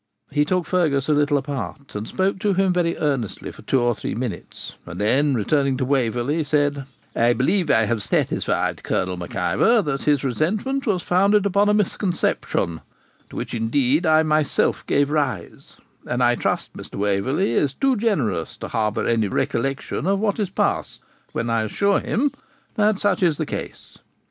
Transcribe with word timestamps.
He 0.31 0.45
took 0.45 0.65
Fergus 0.65 1.07
a 1.09 1.13
little 1.13 1.37
apart 1.37 1.93
and 1.93 2.07
spoke 2.07 2.39
to 2.39 2.55
him 2.55 2.73
very 2.73 2.97
earnestly 2.97 3.51
for 3.51 3.61
two 3.61 3.79
or 3.79 3.93
three 3.93 4.15
minutes, 4.15 4.73
and 4.87 4.99
then 4.99 5.35
returning 5.35 5.77
to 5.77 5.85
Waverley, 5.85 6.43
said, 6.43 6.85
'I 7.15 7.33
believe 7.33 7.69
I 7.69 7.83
have 7.85 8.01
satisfied 8.01 8.81
Colonel 8.81 9.15
Mac 9.15 9.35
Ivor 9.35 9.83
that 9.83 10.01
his 10.01 10.23
resentment 10.23 10.87
was 10.87 11.03
founded 11.03 11.45
upon 11.45 11.69
a 11.69 11.73
misconception, 11.75 12.81
to 13.29 13.35
which, 13.35 13.53
indeed, 13.53 14.07
I 14.07 14.23
myself 14.23 14.83
gave 14.87 15.11
rise; 15.11 15.75
and 16.07 16.23
I 16.23 16.33
trust 16.33 16.73
Mr. 16.73 16.95
Waverley 16.95 17.51
is 17.51 17.75
too 17.75 17.95
generous 17.95 18.57
to 18.57 18.69
harbour 18.69 19.05
any 19.05 19.27
recollection 19.27 20.07
of 20.07 20.19
what 20.19 20.39
is 20.39 20.49
past 20.49 20.99
when 21.31 21.47
I 21.47 21.61
assure 21.65 21.99
him 21.99 22.31
that 22.73 22.97
such 22.97 23.21
is 23.21 23.37
the 23.37 23.45
case. 23.45 23.99